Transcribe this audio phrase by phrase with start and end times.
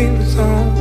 [0.00, 0.79] sing the song.